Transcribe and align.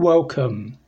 Welcome. 0.00 0.78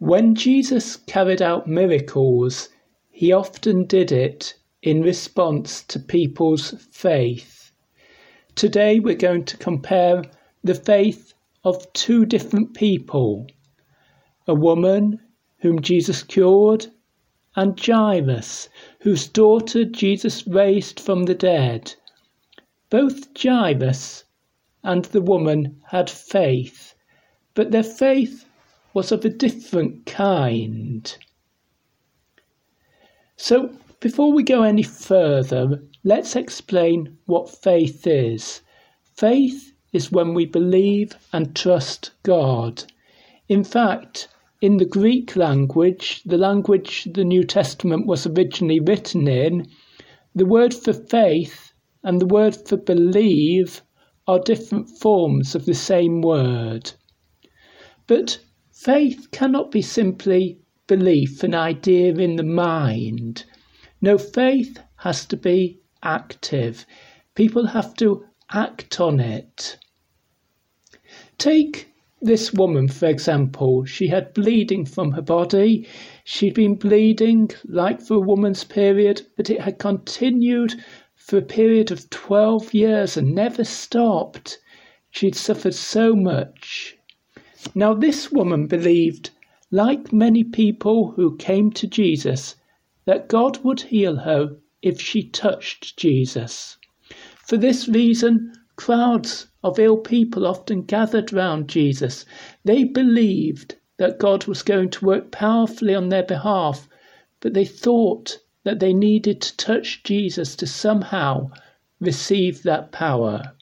When 0.00 0.34
Jesus 0.34 0.96
carried 0.96 1.40
out 1.40 1.66
miracles, 1.66 2.68
he 3.10 3.32
often 3.32 3.86
did 3.86 4.12
it 4.12 4.54
in 4.82 5.00
response 5.00 5.82
to 5.84 5.98
people's 5.98 6.72
faith. 6.90 7.72
Today 8.54 9.00
we're 9.00 9.14
going 9.14 9.46
to 9.46 9.56
compare 9.56 10.24
the 10.62 10.74
faith 10.74 11.32
of 11.64 11.90
two 11.94 12.26
different 12.26 12.74
people 12.74 13.46
a 14.46 14.54
woman 14.54 15.20
whom 15.60 15.80
Jesus 15.80 16.22
cured, 16.22 16.88
and 17.56 17.80
Jairus, 17.80 18.68
whose 19.00 19.26
daughter 19.26 19.86
Jesus 19.86 20.46
raised 20.46 21.00
from 21.00 21.22
the 21.22 21.34
dead. 21.34 21.94
Both 22.90 23.28
Jairus 23.42 24.24
and 24.84 25.06
the 25.06 25.22
woman 25.22 25.80
had 25.86 26.10
faith, 26.10 26.94
but 27.58 27.72
their 27.72 27.82
faith 27.82 28.44
was 28.94 29.10
of 29.10 29.24
a 29.24 29.28
different 29.28 30.06
kind. 30.06 31.16
So, 33.36 33.70
before 33.98 34.32
we 34.32 34.44
go 34.44 34.62
any 34.62 34.84
further, 34.84 35.82
let's 36.04 36.36
explain 36.36 37.18
what 37.26 37.50
faith 37.50 38.06
is. 38.06 38.60
Faith 39.16 39.72
is 39.92 40.12
when 40.12 40.34
we 40.34 40.46
believe 40.46 41.16
and 41.32 41.56
trust 41.56 42.12
God. 42.22 42.84
In 43.48 43.64
fact, 43.64 44.28
in 44.60 44.76
the 44.76 44.84
Greek 44.84 45.34
language, 45.34 46.22
the 46.24 46.38
language 46.38 47.08
the 47.12 47.24
New 47.24 47.42
Testament 47.42 48.06
was 48.06 48.24
originally 48.24 48.78
written 48.78 49.26
in, 49.26 49.66
the 50.32 50.46
word 50.46 50.72
for 50.72 50.92
faith 50.92 51.72
and 52.04 52.20
the 52.20 52.26
word 52.26 52.54
for 52.54 52.76
believe 52.76 53.82
are 54.28 54.38
different 54.38 54.88
forms 54.88 55.56
of 55.56 55.66
the 55.66 55.74
same 55.74 56.22
word. 56.22 56.92
But 58.08 58.40
faith 58.72 59.30
cannot 59.32 59.70
be 59.70 59.82
simply 59.82 60.58
belief, 60.86 61.44
an 61.44 61.54
idea 61.54 62.14
in 62.14 62.36
the 62.36 62.42
mind. 62.42 63.44
No, 64.00 64.16
faith 64.16 64.78
has 64.96 65.26
to 65.26 65.36
be 65.36 65.80
active. 66.02 66.86
People 67.34 67.66
have 67.66 67.94
to 67.96 68.24
act 68.50 68.98
on 68.98 69.20
it. 69.20 69.76
Take 71.36 71.92
this 72.22 72.52
woman, 72.52 72.88
for 72.88 73.06
example. 73.06 73.84
She 73.84 74.08
had 74.08 74.32
bleeding 74.32 74.86
from 74.86 75.12
her 75.12 75.20
body. 75.20 75.86
She'd 76.24 76.54
been 76.54 76.76
bleeding 76.76 77.50
like 77.66 78.00
for 78.00 78.14
a 78.14 78.20
woman's 78.20 78.64
period, 78.64 79.26
but 79.36 79.50
it 79.50 79.60
had 79.60 79.78
continued 79.78 80.74
for 81.14 81.36
a 81.36 81.42
period 81.42 81.90
of 81.90 82.08
12 82.08 82.72
years 82.72 83.18
and 83.18 83.34
never 83.34 83.64
stopped. 83.64 84.58
She'd 85.10 85.34
suffered 85.34 85.74
so 85.74 86.14
much. 86.14 86.97
Now, 87.74 87.92
this 87.92 88.32
woman 88.32 88.66
believed, 88.66 89.30
like 89.70 90.12
many 90.12 90.42
people 90.42 91.12
who 91.12 91.36
came 91.36 91.70
to 91.72 91.86
Jesus, 91.86 92.56
that 93.04 93.28
God 93.28 93.58
would 93.64 93.80
heal 93.80 94.16
her 94.16 94.56
if 94.80 95.00
she 95.00 95.28
touched 95.28 95.96
Jesus. 95.98 96.78
For 97.46 97.56
this 97.56 97.86
reason, 97.86 98.52
crowds 98.76 99.48
of 99.62 99.78
ill 99.78 99.98
people 99.98 100.46
often 100.46 100.82
gathered 100.82 101.32
round 101.32 101.68
Jesus. 101.68 102.24
They 102.64 102.84
believed 102.84 103.76
that 103.98 104.18
God 104.18 104.46
was 104.46 104.62
going 104.62 104.90
to 104.90 105.04
work 105.04 105.30
powerfully 105.30 105.94
on 105.94 106.08
their 106.08 106.22
behalf, 106.22 106.88
but 107.40 107.54
they 107.54 107.64
thought 107.64 108.38
that 108.64 108.80
they 108.80 108.92
needed 108.94 109.40
to 109.42 109.56
touch 109.56 110.02
Jesus 110.04 110.56
to 110.56 110.66
somehow 110.66 111.50
receive 112.00 112.62
that 112.62 112.92
power. 112.92 113.52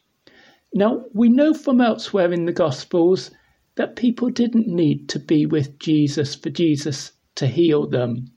Now, 0.74 1.04
we 1.12 1.28
know 1.28 1.54
from 1.54 1.80
elsewhere 1.80 2.32
in 2.32 2.44
the 2.44 2.52
Gospels 2.52 3.30
that 3.76 3.96
people 3.96 4.28
didn't 4.30 4.66
need 4.66 5.08
to 5.08 5.18
be 5.18 5.46
with 5.46 5.78
Jesus 5.78 6.34
for 6.34 6.50
Jesus 6.50 7.12
to 7.36 7.46
heal 7.46 7.86
them. 7.86 8.30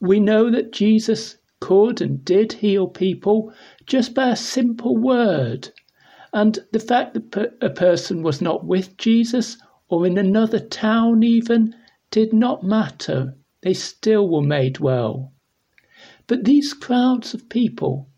We 0.00 0.20
know 0.20 0.50
that 0.50 0.72
Jesus 0.72 1.36
could 1.60 2.00
and 2.00 2.24
did 2.24 2.52
heal 2.54 2.86
people 2.86 3.52
just 3.86 4.14
by 4.14 4.30
a 4.30 4.36
simple 4.36 4.96
word. 4.96 5.70
And 6.32 6.58
the 6.72 6.78
fact 6.78 7.14
that 7.14 7.56
a 7.60 7.70
person 7.70 8.22
was 8.22 8.40
not 8.40 8.64
with 8.64 8.96
Jesus 8.96 9.56
or 9.88 10.06
in 10.06 10.16
another 10.18 10.60
town 10.60 11.22
even 11.22 11.74
did 12.10 12.32
not 12.32 12.62
matter. 12.62 13.36
They 13.62 13.74
still 13.74 14.28
were 14.28 14.42
made 14.42 14.78
well. 14.78 15.32
But 16.28 16.44
these 16.44 16.74
crowds 16.74 17.34
of 17.34 17.48
people, 17.48 18.08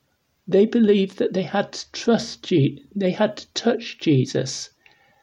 they 0.46 0.66
believed 0.66 1.18
that 1.18 1.32
they 1.32 1.44
had 1.44 1.72
to 1.72 1.92
trust 1.92 2.42
Je- 2.42 2.84
they 2.94 3.12
had 3.12 3.36
to 3.38 3.52
touch 3.54 3.98
Jesus, 4.00 4.70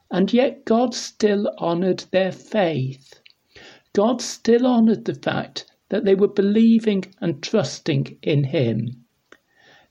and 0.09 0.31
yet 0.31 0.65
God 0.65 0.93
still 0.93 1.51
honored 1.57 2.05
their 2.11 2.31
faith. 2.31 3.21
God 3.93 4.21
still 4.21 4.65
honored 4.65 5.05
the 5.05 5.15
fact 5.15 5.65
that 5.89 6.05
they 6.05 6.15
were 6.15 6.27
believing 6.27 7.05
and 7.19 7.41
trusting 7.41 8.17
in 8.21 8.45
him. 8.45 9.03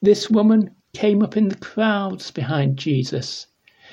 This 0.00 0.30
woman 0.30 0.70
came 0.94 1.22
up 1.22 1.36
in 1.36 1.48
the 1.48 1.56
crowds 1.56 2.30
behind 2.30 2.78
Jesus. 2.78 3.46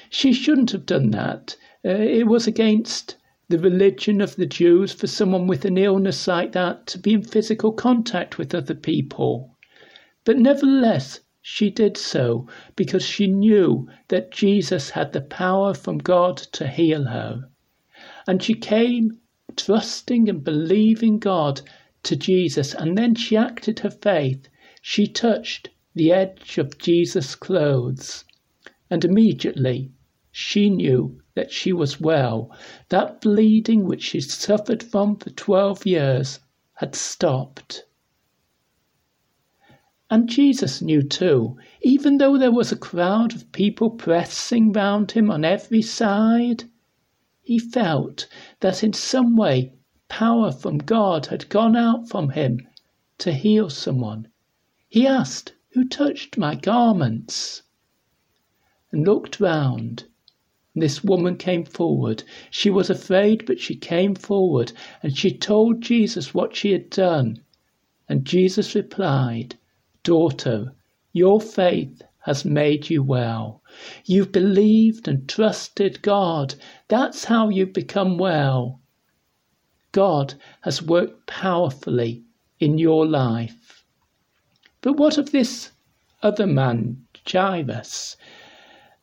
She 0.09 0.31
shouldn't 0.33 0.71
have 0.71 0.85
done 0.85 1.11
that. 1.11 1.55
Uh, 1.85 1.89
it 1.89 2.27
was 2.27 2.47
against 2.47 3.17
the 3.49 3.59
religion 3.59 4.21
of 4.21 4.35
the 4.35 4.45
Jews 4.45 4.93
for 4.93 5.07
someone 5.07 5.47
with 5.47 5.65
an 5.65 5.77
illness 5.77 6.27
like 6.27 6.53
that 6.53 6.87
to 6.87 6.97
be 6.97 7.13
in 7.13 7.23
physical 7.23 7.71
contact 7.71 8.37
with 8.37 8.55
other 8.55 8.75
people. 8.75 9.57
But 10.23 10.37
nevertheless, 10.37 11.19
she 11.45 11.69
did 11.69 11.97
so 11.97 12.47
because 12.77 13.03
she 13.03 13.27
knew 13.27 13.85
that 14.07 14.31
Jesus 14.31 14.91
had 14.91 15.11
the 15.11 15.19
power 15.19 15.73
from 15.73 15.97
God 15.97 16.37
to 16.37 16.65
heal 16.65 17.03
her. 17.03 17.49
And 18.25 18.41
she 18.41 18.53
came 18.53 19.19
trusting 19.57 20.29
and 20.29 20.41
believing 20.41 21.19
God 21.19 21.59
to 22.03 22.15
Jesus, 22.15 22.73
and 22.73 22.97
then 22.97 23.13
she 23.13 23.35
acted 23.35 23.79
her 23.79 23.89
faith. 23.89 24.47
She 24.81 25.05
touched 25.05 25.69
the 25.93 26.13
edge 26.13 26.57
of 26.57 26.77
Jesus' 26.77 27.35
clothes, 27.35 28.23
and 28.89 29.03
immediately 29.03 29.91
she 30.31 30.69
knew 30.69 31.21
that 31.35 31.51
she 31.51 31.73
was 31.73 31.99
well. 31.99 32.55
That 32.87 33.19
bleeding 33.19 33.85
which 33.85 34.03
she 34.03 34.21
suffered 34.21 34.81
from 34.81 35.17
for 35.17 35.29
12 35.29 35.85
years 35.85 36.39
had 36.75 36.95
stopped. 36.95 37.83
And 40.13 40.29
Jesus 40.29 40.79
knew 40.79 41.01
too, 41.01 41.57
even 41.81 42.19
though 42.19 42.37
there 42.37 42.51
was 42.51 42.71
a 42.71 42.75
crowd 42.75 43.33
of 43.33 43.51
people 43.51 43.89
pressing 43.89 44.71
round 44.71 45.13
him 45.13 45.31
on 45.31 45.43
every 45.43 45.81
side, 45.81 46.65
he 47.41 47.57
felt 47.57 48.27
that 48.59 48.83
in 48.83 48.93
some 48.93 49.35
way 49.35 49.73
power 50.09 50.51
from 50.51 50.77
God 50.77 51.25
had 51.25 51.49
gone 51.49 51.75
out 51.75 52.09
from 52.09 52.29
him 52.29 52.59
to 53.17 53.31
heal 53.33 53.71
someone. 53.71 54.27
He 54.87 55.07
asked, 55.07 55.53
Who 55.71 55.83
touched 55.83 56.37
my 56.37 56.53
garments? 56.53 57.63
and 58.91 59.03
looked 59.03 59.39
round 59.39 60.03
this 60.75 61.03
woman 61.03 61.37
came 61.37 61.65
forward. 61.65 62.23
She 62.51 62.69
was 62.69 62.91
afraid, 62.91 63.47
but 63.47 63.59
she 63.59 63.73
came 63.73 64.13
forward 64.13 64.73
and 65.01 65.17
she 65.17 65.35
told 65.35 65.81
Jesus 65.81 66.35
what 66.35 66.55
she 66.55 66.71
had 66.71 66.91
done. 66.91 67.41
And 68.07 68.25
Jesus 68.25 68.75
replied, 68.75 69.57
Daughter, 70.03 70.75
your 71.13 71.39
faith 71.39 72.01
has 72.19 72.43
made 72.45 72.89
you 72.89 73.01
well. 73.01 73.61
You've 74.05 74.31
believed 74.31 75.07
and 75.07 75.27
trusted 75.27 76.01
God. 76.01 76.55
That's 76.87 77.25
how 77.25 77.49
you've 77.49 77.73
become 77.73 78.17
well. 78.17 78.81
God 79.93 80.33
has 80.61 80.81
worked 80.81 81.27
powerfully 81.27 82.23
in 82.59 82.77
your 82.77 83.05
life. 83.05 83.85
But 84.81 84.93
what 84.93 85.17
of 85.17 85.31
this 85.31 85.71
other 86.21 86.47
man, 86.47 87.05
Jairus? 87.25 88.17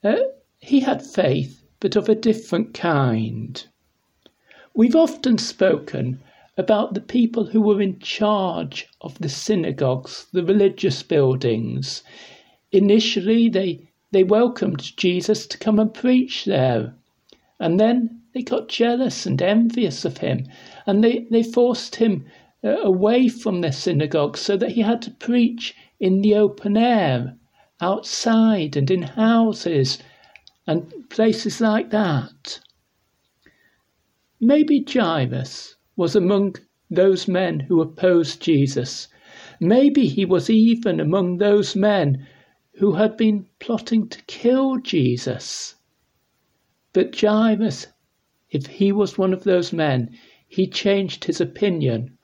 Uh, 0.05 0.17
he 0.59 0.81
had 0.81 1.05
faith 1.05 1.63
but 1.81 1.97
of 1.97 2.09
a 2.09 2.15
different 2.15 2.75
kind. 2.75 3.67
We've 4.75 4.97
often 4.97 5.39
spoken 5.39 6.21
about 6.61 6.93
the 6.93 7.01
people 7.01 7.47
who 7.47 7.63
were 7.63 7.81
in 7.81 7.99
charge 8.01 8.87
of 9.01 9.19
the 9.19 9.31
synagogues, 9.31 10.27
the 10.31 10.45
religious 10.45 11.03
buildings. 11.03 12.03
Initially, 12.71 13.49
they, 13.49 13.89
they 14.13 14.23
welcomed 14.25 14.95
Jesus 14.99 15.47
to 15.47 15.57
come 15.57 15.79
and 15.79 15.95
preach 15.95 16.45
there. 16.45 16.95
And 17.59 17.81
then 17.81 18.21
they 18.35 18.43
got 18.43 18.69
jealous 18.69 19.25
and 19.25 19.41
envious 19.41 20.05
of 20.05 20.19
him, 20.19 20.47
and 20.87 21.03
they, 21.03 21.27
they 21.31 21.43
forced 21.43 21.97
him 21.97 22.27
uh, 22.63 22.77
away 22.83 23.29
from 23.29 23.63
their 23.63 23.73
synagogue 23.73 24.37
so 24.37 24.59
that 24.59 24.73
he 24.73 24.83
had 24.83 25.01
to 25.03 25.11
preach 25.13 25.75
in 25.99 26.21
the 26.21 26.35
open 26.35 26.77
air, 26.77 27.39
outside 27.81 28.77
and 28.77 28.91
in 28.91 29.03
houses 29.03 29.99
and 30.67 30.93
places 31.09 31.59
like 31.63 31.89
that. 31.91 32.61
Maybe 34.39 34.85
Jairus 34.87 35.77
was 36.01 36.17
among 36.17 36.57
those 36.89 37.29
men 37.29 37.61
who 37.61 37.83
opposed 37.83 38.41
Jesus. 38.41 39.07
Maybe 39.61 40.07
he 40.07 40.25
was 40.25 40.49
even 40.49 40.99
among 40.99 41.37
those 41.37 41.77
men 41.77 42.27
who 42.77 42.93
had 42.93 43.19
been 43.19 43.45
plotting 43.59 44.09
to 44.09 44.23
kill 44.23 44.79
Jesus. 44.79 45.75
But 46.95 47.15
Jairus 47.21 47.89
if 48.51 48.67
he 48.67 48.93
was 48.93 49.19
one 49.19 49.35
of 49.35 49.45
those 49.45 49.75
men, 49.75 50.17
he 50.49 50.67
changed 50.67 51.25
his 51.25 51.39
opinion 51.39 52.17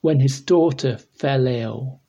when 0.00 0.20
his 0.20 0.40
daughter 0.40 0.96
fell 0.96 1.48
ill. 1.48 2.00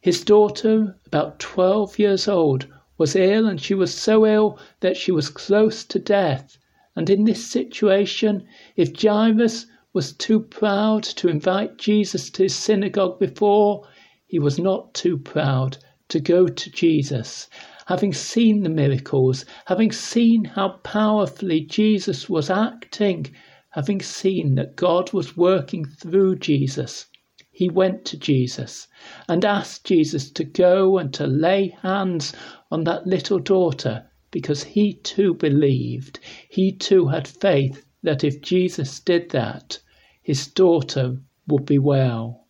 His 0.00 0.24
daughter, 0.24 0.98
about 1.06 1.38
12 1.38 1.96
years 2.00 2.26
old, 2.26 2.66
was 2.96 3.14
ill 3.14 3.46
and 3.46 3.60
she 3.60 3.72
was 3.72 3.94
so 3.94 4.26
ill 4.26 4.58
that 4.80 4.96
she 4.96 5.12
was 5.12 5.28
close 5.28 5.84
to 5.84 6.00
death. 6.00 6.58
And 6.96 7.08
in 7.08 7.22
this 7.22 7.46
situation, 7.46 8.48
if 8.74 9.00
Jairus 9.00 9.66
was 9.98 10.12
too 10.12 10.38
proud 10.38 11.02
to 11.02 11.26
invite 11.26 11.76
Jesus 11.76 12.30
to 12.30 12.44
his 12.44 12.54
synagogue 12.54 13.18
before, 13.18 13.84
he 14.28 14.38
was 14.38 14.56
not 14.56 14.94
too 14.94 15.18
proud 15.18 15.76
to 16.06 16.20
go 16.20 16.46
to 16.46 16.70
Jesus. 16.70 17.48
Having 17.86 18.12
seen 18.12 18.62
the 18.62 18.68
miracles, 18.68 19.44
having 19.66 19.90
seen 19.90 20.44
how 20.44 20.68
powerfully 20.84 21.62
Jesus 21.62 22.28
was 22.28 22.48
acting, 22.48 23.34
having 23.70 24.00
seen 24.00 24.54
that 24.54 24.76
God 24.76 25.12
was 25.12 25.36
working 25.36 25.84
through 25.84 26.36
Jesus, 26.36 27.06
he 27.50 27.68
went 27.68 28.04
to 28.04 28.16
Jesus 28.16 28.86
and 29.26 29.44
asked 29.44 29.84
Jesus 29.84 30.30
to 30.30 30.44
go 30.44 30.96
and 30.96 31.12
to 31.14 31.26
lay 31.26 31.76
hands 31.82 32.32
on 32.70 32.84
that 32.84 33.04
little 33.04 33.40
daughter 33.40 34.06
because 34.30 34.62
he 34.62 34.92
too 34.94 35.34
believed. 35.34 36.20
He 36.48 36.70
too 36.70 37.08
had 37.08 37.26
faith 37.26 37.84
that 38.04 38.22
if 38.22 38.40
Jesus 38.40 39.00
did 39.00 39.30
that, 39.30 39.80
his 40.28 40.46
daughter 40.46 41.16
would 41.46 41.64
be 41.64 41.78
well. 41.78 42.44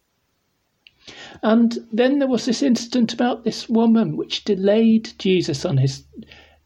And 1.44 1.78
then 1.92 2.18
there 2.18 2.26
was 2.26 2.44
this 2.44 2.60
incident 2.60 3.12
about 3.12 3.44
this 3.44 3.68
woman 3.68 4.16
which 4.16 4.42
delayed 4.42 5.12
Jesus 5.16 5.64
on 5.64 5.76
his 5.76 6.02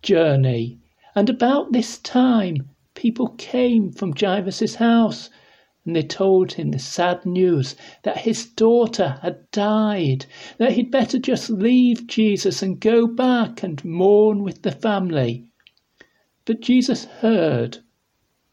journey. 0.01 0.79
And 1.15 1.29
about 1.29 1.73
this 1.73 1.99
time, 1.99 2.71
people 2.95 3.35
came 3.37 3.93
from 3.93 4.15
Jairus' 4.19 4.77
house 4.77 5.29
and 5.85 5.95
they 5.95 6.03
told 6.03 6.55
him 6.55 6.71
the 6.71 6.79
sad 6.79 7.27
news 7.27 7.77
that 8.05 8.25
his 8.25 8.47
daughter 8.47 9.19
had 9.21 9.51
died, 9.51 10.25
that 10.57 10.73
he'd 10.73 10.91
better 10.91 11.19
just 11.19 11.51
leave 11.51 12.07
Jesus 12.07 12.63
and 12.63 12.81
go 12.81 13.07
back 13.07 13.63
and 13.63 13.85
mourn 13.85 14.43
with 14.43 14.63
the 14.63 14.73
family. 14.73 15.45
But 16.47 16.63
Jesus 16.63 17.05
heard 17.05 17.81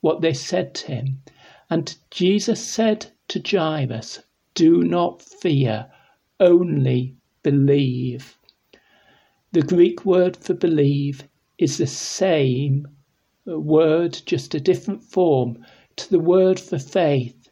what 0.01 0.19
they 0.19 0.33
said 0.33 0.73
to 0.75 0.87
him, 0.87 1.21
and 1.69 1.95
Jesus 2.09 2.65
said 2.65 3.11
to 3.27 3.39
Jairus, 3.39 4.19
Do 4.55 4.83
not 4.83 5.21
fear, 5.21 5.91
only 6.39 7.15
believe. 7.43 8.37
The 9.51 9.61
Greek 9.61 10.05
word 10.05 10.37
for 10.37 10.53
believe 10.53 11.23
is 11.57 11.77
the 11.77 11.87
same 11.87 12.87
word, 13.45 14.21
just 14.25 14.55
a 14.55 14.59
different 14.59 15.03
form 15.03 15.65
to 15.95 16.09
the 16.09 16.19
word 16.19 16.59
for 16.59 16.79
faith. 16.79 17.49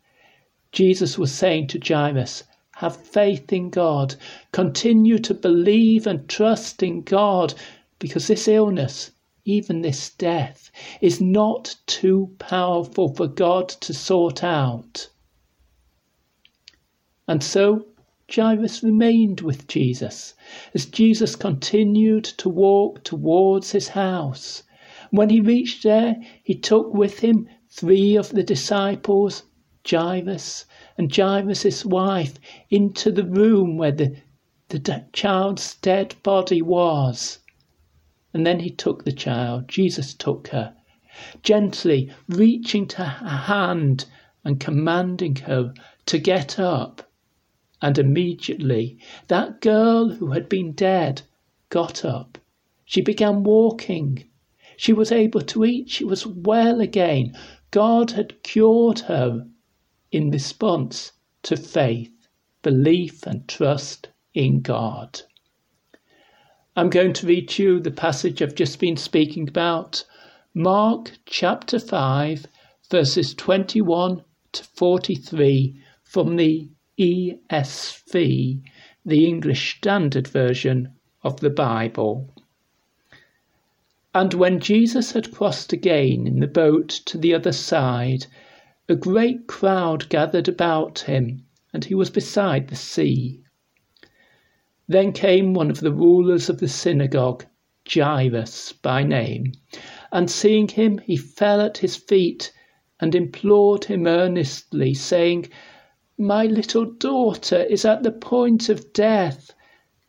Jesus 0.71 1.17
was 1.17 1.31
saying 1.31 1.67
to 1.67 1.79
Jairus, 1.79 2.43
have 2.77 2.95
faith 2.95 3.51
in 3.51 3.71
God. 3.71 4.15
Continue 4.51 5.17
to 5.19 5.33
believe 5.33 6.05
and 6.05 6.29
trust 6.29 6.83
in 6.83 7.01
God 7.01 7.55
because 7.97 8.27
this 8.27 8.47
illness, 8.47 9.09
even 9.47 9.81
this 9.81 10.09
death, 10.09 10.69
is 10.99 11.21
not 11.21 11.77
too 11.85 12.35
powerful 12.37 13.15
for 13.15 13.27
God 13.27 13.69
to 13.69 13.93
sort 13.93 14.43
out. 14.43 15.07
And 17.29 17.41
so 17.41 17.85
Jairus 18.29 18.83
remained 18.83 19.39
with 19.39 19.65
Jesus 19.67 20.33
as 20.73 20.85
Jesus 20.85 21.37
continued 21.37 22.25
to 22.25 22.49
walk 22.49 23.05
towards 23.05 23.71
his 23.71 23.87
house. 23.87 24.63
When 25.11 25.29
he 25.29 25.39
reached 25.39 25.83
there, 25.83 26.17
he 26.43 26.53
took 26.53 26.93
with 26.93 27.19
him 27.19 27.47
three 27.69 28.17
of 28.17 28.31
the 28.31 28.43
disciples, 28.43 29.43
Jairus 29.89 30.65
and 30.97 31.09
Jairus' 31.09 31.85
wife, 31.85 32.37
into 32.69 33.13
the 33.13 33.23
room 33.23 33.77
where 33.77 33.93
the, 33.93 34.17
the 34.67 35.05
child's 35.13 35.75
dead 35.75 36.15
body 36.21 36.61
was. 36.61 37.39
And 38.37 38.45
then 38.45 38.59
he 38.59 38.69
took 38.69 39.03
the 39.03 39.11
child, 39.11 39.67
Jesus 39.67 40.13
took 40.13 40.49
her, 40.49 40.75
gently 41.41 42.11
reaching 42.29 42.87
to 42.89 43.03
her 43.03 43.29
hand 43.29 44.05
and 44.43 44.59
commanding 44.59 45.37
her 45.37 45.73
to 46.05 46.19
get 46.19 46.59
up. 46.59 47.11
And 47.81 47.97
immediately 47.97 48.99
that 49.27 49.59
girl 49.59 50.09
who 50.09 50.33
had 50.33 50.47
been 50.47 50.73
dead 50.73 51.23
got 51.69 52.05
up. 52.05 52.37
She 52.85 53.01
began 53.01 53.41
walking. 53.41 54.25
She 54.77 54.93
was 54.93 55.11
able 55.11 55.41
to 55.41 55.65
eat. 55.65 55.89
She 55.89 56.05
was 56.05 56.27
well 56.27 56.79
again. 56.79 57.35
God 57.71 58.11
had 58.11 58.43
cured 58.43 58.99
her 58.99 59.47
in 60.11 60.29
response 60.29 61.11
to 61.41 61.57
faith, 61.57 62.27
belief, 62.61 63.25
and 63.25 63.47
trust 63.47 64.09
in 64.35 64.61
God. 64.61 65.23
I'm 66.77 66.91
going 66.91 67.13
to 67.13 67.25
read 67.25 67.57
you 67.57 67.79
the 67.79 67.89
passage 67.89 68.39
I've 68.39 68.53
just 68.53 68.79
been 68.79 68.97
speaking 68.97 69.49
about, 69.49 70.05
Mark 70.53 71.13
chapter 71.25 71.79
5, 71.79 72.45
verses 72.91 73.33
21 73.33 74.23
to 74.51 74.63
43 74.63 75.81
from 76.03 76.35
the 76.35 76.69
ESV, 76.99 78.61
the 79.03 79.25
English 79.25 79.77
Standard 79.77 80.27
Version 80.27 80.93
of 81.23 81.39
the 81.39 81.49
Bible. 81.49 82.29
And 84.13 84.35
when 84.35 84.59
Jesus 84.59 85.13
had 85.13 85.31
crossed 85.31 85.73
again 85.73 86.27
in 86.27 86.41
the 86.41 86.45
boat 86.45 86.89
to 87.05 87.17
the 87.17 87.33
other 87.33 87.53
side, 87.53 88.27
a 88.87 88.93
great 88.93 89.47
crowd 89.47 90.07
gathered 90.09 90.47
about 90.47 90.99
him, 90.99 91.43
and 91.73 91.85
he 91.85 91.95
was 91.95 92.11
beside 92.11 92.67
the 92.67 92.75
sea. 92.75 93.41
Then 94.89 95.11
came 95.11 95.53
one 95.53 95.69
of 95.69 95.81
the 95.81 95.91
rulers 95.91 96.47
of 96.47 96.59
the 96.59 96.67
synagogue, 96.69 97.45
Jairus 97.93 98.71
by 98.71 99.03
name, 99.03 99.51
and 100.13 100.31
seeing 100.31 100.69
him, 100.69 100.99
he 100.99 101.17
fell 101.17 101.59
at 101.59 101.79
his 101.79 101.97
feet 101.97 102.53
and 103.01 103.13
implored 103.13 103.83
him 103.83 104.07
earnestly, 104.07 104.93
saying, 104.93 105.49
My 106.17 106.45
little 106.45 106.85
daughter 106.85 107.63
is 107.63 107.83
at 107.83 108.03
the 108.03 108.13
point 108.13 108.69
of 108.69 108.93
death. 108.93 109.53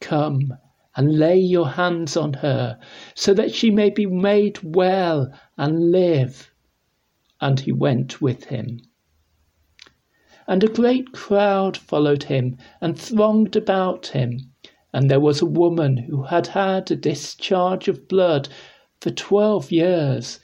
Come 0.00 0.54
and 0.94 1.18
lay 1.18 1.38
your 1.40 1.70
hands 1.70 2.16
on 2.16 2.34
her, 2.34 2.78
so 3.16 3.34
that 3.34 3.52
she 3.52 3.72
may 3.72 3.90
be 3.90 4.06
made 4.06 4.62
well 4.62 5.32
and 5.56 5.90
live. 5.90 6.52
And 7.40 7.58
he 7.58 7.72
went 7.72 8.22
with 8.22 8.44
him. 8.44 8.80
And 10.46 10.62
a 10.62 10.68
great 10.68 11.10
crowd 11.10 11.76
followed 11.76 12.22
him 12.22 12.58
and 12.80 12.96
thronged 12.96 13.56
about 13.56 14.06
him. 14.06 14.38
And 14.90 15.10
there 15.10 15.20
was 15.20 15.42
a 15.42 15.46
woman 15.46 15.98
who 15.98 16.22
had 16.22 16.46
had 16.48 16.90
a 16.90 16.96
discharge 16.96 17.88
of 17.88 18.08
blood 18.08 18.48
for 19.00 19.10
twelve 19.10 19.70
years, 19.70 20.40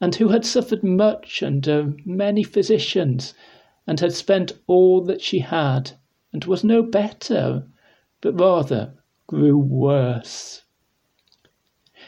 and 0.00 0.14
who 0.14 0.28
had 0.28 0.46
suffered 0.46 0.82
much 0.82 1.42
under 1.42 1.80
uh, 1.80 1.90
many 2.04 2.42
physicians, 2.42 3.34
and 3.86 4.00
had 4.00 4.14
spent 4.14 4.52
all 4.66 5.02
that 5.02 5.20
she 5.20 5.40
had, 5.40 5.92
and 6.32 6.46
was 6.46 6.64
no 6.64 6.82
better, 6.82 7.66
but 8.22 8.40
rather 8.40 8.94
grew 9.26 9.58
worse. 9.58 10.62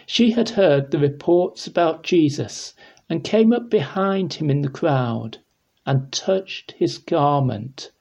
She 0.06 0.30
had 0.30 0.50
heard 0.50 0.90
the 0.90 0.98
reports 0.98 1.66
about 1.66 2.02
Jesus 2.02 2.74
and 3.08 3.22
came 3.22 3.52
up 3.52 3.68
behind 3.68 4.34
him 4.34 4.50
in 4.50 4.62
the 4.62 4.68
crowd 4.68 5.38
and 5.84 6.10
touched 6.10 6.72
his 6.72 6.98
garment. 6.98 7.92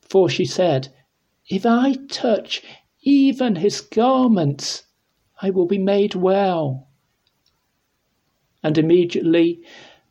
For 0.00 0.28
she 0.28 0.44
said, 0.44 0.88
If 1.48 1.66
I 1.66 1.94
touch 2.08 2.62
even 3.02 3.56
his 3.56 3.80
garments, 3.80 4.84
I 5.40 5.50
will 5.50 5.66
be 5.66 5.78
made 5.78 6.14
well. 6.14 6.88
And 8.62 8.78
immediately 8.78 9.60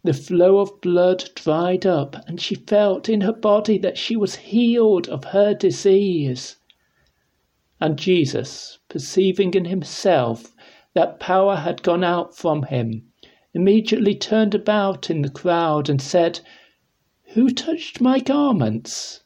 the 0.03 0.13
flow 0.13 0.57
of 0.57 0.81
blood 0.81 1.29
dried 1.35 1.85
up, 1.85 2.17
and 2.27 2.41
she 2.41 2.55
felt 2.55 3.07
in 3.07 3.21
her 3.21 3.31
body 3.33 3.77
that 3.77 3.97
she 3.97 4.15
was 4.15 4.35
healed 4.35 5.07
of 5.07 5.25
her 5.25 5.53
disease. 5.53 6.57
And 7.79 7.97
Jesus, 7.97 8.79
perceiving 8.89 9.53
in 9.53 9.65
himself 9.65 10.53
that 10.93 11.19
power 11.19 11.55
had 11.55 11.83
gone 11.83 12.03
out 12.03 12.35
from 12.35 12.63
him, 12.63 13.11
immediately 13.53 14.15
turned 14.15 14.53
about 14.53 15.09
in 15.09 15.21
the 15.21 15.29
crowd 15.29 15.87
and 15.87 16.01
said, 16.01 16.41
Who 17.33 17.49
touched 17.51 18.01
my 18.01 18.19
garments? 18.19 19.23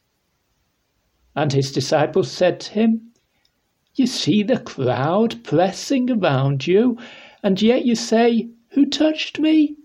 And 1.35 1.51
his 1.51 1.71
disciples 1.71 2.31
said 2.31 2.59
to 2.59 2.73
him, 2.73 3.13
You 3.95 4.07
see 4.07 4.43
the 4.43 4.59
crowd 4.59 5.43
pressing 5.43 6.11
around 6.11 6.67
you, 6.67 6.97
and 7.41 7.61
yet 7.61 7.85
you 7.85 7.95
say, 7.95 8.49
Who 8.69 8.85
touched 8.85 9.39
me? 9.39 9.75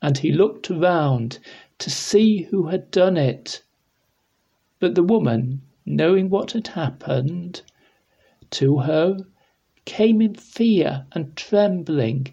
And 0.00 0.18
he 0.18 0.32
looked 0.32 0.70
around 0.70 1.38
to 1.78 1.90
see 1.90 2.42
who 2.42 2.68
had 2.68 2.90
done 2.90 3.16
it. 3.16 3.62
But 4.80 4.94
the 4.94 5.02
woman 5.02 5.62
knowing 5.84 6.30
what 6.30 6.52
had 6.52 6.68
happened 6.68 7.62
to 8.50 8.78
her, 8.78 9.18
came 9.84 10.20
in 10.22 10.34
fear 10.34 11.06
and 11.12 11.34
trembling, 11.34 12.32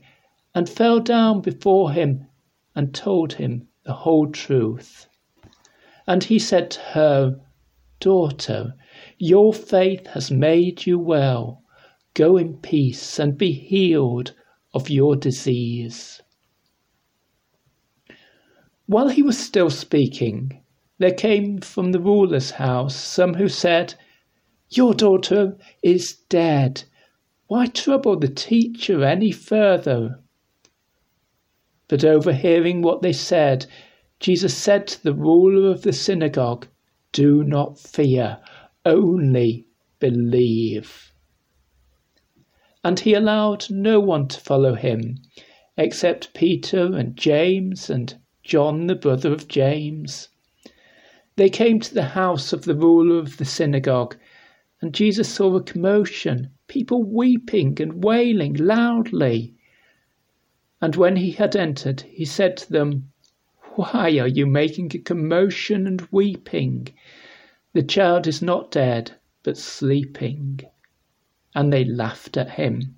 and 0.54 0.70
fell 0.70 1.00
down 1.00 1.42
before 1.42 1.92
him 1.92 2.28
and 2.76 2.94
told 2.94 3.34
him 3.34 3.68
the 3.84 3.94
whole 3.94 4.28
truth. 4.28 5.08
And 6.06 6.24
he 6.24 6.38
said 6.38 6.70
to 6.72 6.80
her, 6.80 7.40
Daughter, 8.00 8.76
your 9.18 9.54
faith 9.54 10.08
has 10.08 10.32
made 10.32 10.86
you 10.86 10.98
well. 10.98 11.64
Go 12.14 12.38
in 12.38 12.58
peace 12.58 13.20
and 13.20 13.38
be 13.38 13.52
healed 13.52 14.34
of 14.74 14.90
your 14.90 15.16
disease. 15.16 16.22
While 18.86 19.10
he 19.10 19.22
was 19.22 19.38
still 19.38 19.70
speaking, 19.70 20.64
there 20.98 21.14
came 21.14 21.60
from 21.60 21.92
the 21.92 22.00
ruler's 22.00 22.52
house 22.52 22.96
some 22.96 23.36
who 23.36 23.48
said, 23.48 23.96
Your 24.70 24.94
daughter 24.94 25.58
is 25.84 26.14
dead. 26.30 26.84
Why 27.48 27.68
trouble 27.68 28.18
the 28.18 28.30
teacher 28.30 29.04
any 29.04 29.32
further? 29.32 30.20
But 31.88 32.04
overhearing 32.04 32.82
what 32.82 33.02
they 33.02 33.14
said, 33.14 33.66
Jesus 34.20 34.56
said 34.56 34.88
to 34.88 35.04
the 35.04 35.14
ruler 35.14 35.72
of 35.72 35.82
the 35.82 35.94
synagogue, 35.94 36.68
Do 37.12 37.44
not 37.44 37.80
fear, 37.80 38.40
only 38.86 39.66
believe. 40.00 41.12
And 42.84 43.00
he 43.00 43.14
allowed 43.14 43.70
no 43.70 44.00
one 44.00 44.28
to 44.30 44.40
follow 44.40 44.76
him 44.76 45.18
except 45.78 46.34
Peter 46.34 46.96
and 46.96 47.16
James 47.16 47.90
and 47.90 48.14
John, 48.44 48.88
the 48.88 48.96
brother 48.96 49.32
of 49.32 49.48
James. 49.48 50.30
They 51.36 51.50
came 51.50 51.80
to 51.80 51.94
the 51.94 52.04
house 52.04 52.52
of 52.52 52.66
the 52.66 52.76
ruler 52.76 53.18
of 53.18 53.38
the 53.38 53.46
synagogue, 53.46 54.18
and 54.82 54.94
Jesus 54.94 55.30
saw 55.30 55.56
a 55.56 55.64
commotion, 55.64 56.52
people 56.68 57.04
weeping 57.04 57.82
and 57.82 58.04
wailing 58.04 58.56
loudly. 58.56 59.56
And 60.82 60.96
when 60.96 61.16
he 61.16 61.32
had 61.32 61.56
entered, 61.56 62.02
he 62.02 62.26
said 62.26 62.58
to 62.58 62.72
them, 62.72 63.12
Why 63.76 64.18
are 64.18 64.28
you 64.28 64.48
making 64.48 64.96
a 64.96 64.98
commotion 64.98 65.86
and 65.86 66.02
weeping? 66.10 66.88
The 67.74 67.84
child 67.84 68.26
is 68.26 68.42
not 68.42 68.72
dead, 68.72 69.12
but 69.44 69.58
sleeping. 69.60 70.62
And 71.54 71.72
they 71.72 71.84
laughed 71.86 72.36
at 72.36 72.50
him. 72.50 72.96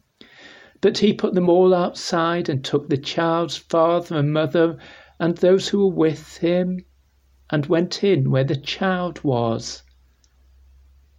But 0.79 0.99
he 0.99 1.11
put 1.11 1.33
them 1.33 1.49
all 1.49 1.73
outside 1.73 2.47
and 2.47 2.63
took 2.63 2.87
the 2.87 2.95
child's 2.95 3.57
father 3.57 4.15
and 4.15 4.31
mother 4.31 4.77
and 5.19 5.35
those 5.37 5.67
who 5.67 5.85
were 5.89 5.93
with 5.93 6.37
him 6.37 6.85
and 7.49 7.65
went 7.65 8.01
in 8.01 8.31
where 8.31 8.45
the 8.45 8.55
child 8.55 9.21
was. 9.25 9.83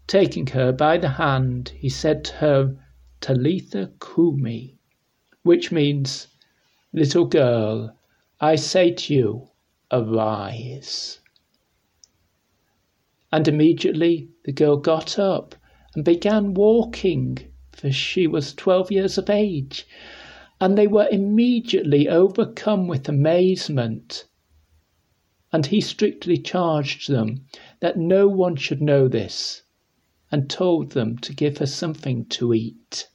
Taking 0.06 0.46
her 0.46 0.72
by 0.72 0.96
the 0.96 1.10
hand, 1.10 1.74
he 1.76 1.90
said 1.90 2.24
to 2.24 2.32
her, 2.36 2.76
Talitha 3.20 3.92
cumi, 4.00 4.78
which 5.42 5.70
means, 5.70 6.28
Little 6.94 7.26
girl, 7.26 7.94
I 8.44 8.56
say 8.56 8.90
to 8.90 9.14
you, 9.14 9.48
arise. 9.92 11.20
And 13.30 13.46
immediately 13.46 14.30
the 14.44 14.50
girl 14.50 14.78
got 14.78 15.16
up 15.16 15.54
and 15.94 16.04
began 16.04 16.52
walking, 16.52 17.38
for 17.70 17.92
she 17.92 18.26
was 18.26 18.52
twelve 18.52 18.90
years 18.90 19.16
of 19.16 19.30
age. 19.30 19.86
And 20.60 20.76
they 20.76 20.88
were 20.88 21.06
immediately 21.08 22.08
overcome 22.08 22.88
with 22.88 23.08
amazement. 23.08 24.26
And 25.52 25.66
he 25.66 25.80
strictly 25.80 26.36
charged 26.36 27.08
them 27.08 27.46
that 27.78 27.96
no 27.96 28.26
one 28.26 28.56
should 28.56 28.82
know 28.82 29.06
this, 29.06 29.62
and 30.32 30.50
told 30.50 30.90
them 30.90 31.16
to 31.18 31.32
give 31.32 31.58
her 31.58 31.66
something 31.66 32.24
to 32.26 32.54
eat. 32.54 33.08